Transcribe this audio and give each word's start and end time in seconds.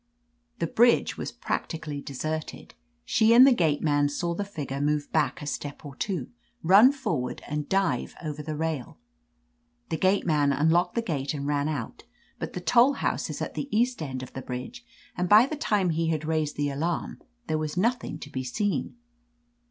"The 0.57 0.65
bridge 0.65 1.15
was 1.15 1.31
practically 1.31 2.01
deserted^ 2.01 2.71
She 3.05 3.35
and 3.35 3.45
the 3.45 3.51
gate 3.53 3.83
man 3.83 4.09
saw 4.09 4.33
the 4.33 4.43
figure 4.43 4.81
move 4.81 5.11
back 5.11 5.43
a 5.43 5.45
step 5.45 5.85
or 5.85 5.95
two, 5.95 6.31
run 6.63 6.91
forward 6.91 7.43
and 7.47 7.69
dive 7.69 8.15
over 8.23 8.41
the 8.41 8.55
rail. 8.55 8.97
The 9.89 9.97
gate 9.97 10.25
man 10.25 10.51
unlocked 10.53 10.95
the 10.95 11.03
gate 11.03 11.35
and 11.35 11.45
ran 11.45 11.69
out, 11.69 12.03
but 12.39 12.53
the 12.53 12.61
toll 12.61 12.93
house 12.93 13.29
is 13.29 13.43
at 13.43 13.53
the 13.53 13.67
east 13.69 14.01
end 14.01 14.23
of 14.23 14.33
the 14.33 14.41
bridge, 14.41 14.83
and 15.15 15.29
by 15.29 15.45
the 15.45 15.55
time 15.55 15.91
he 15.91 16.07
had 16.07 16.25
raised 16.25 16.55
the 16.55 16.71
alarm 16.71 17.21
there 17.45 17.59
was 17.59 17.77
nothing 17.77 18.17
to 18.21 18.29
be 18.31 18.43
seen. 18.43 18.95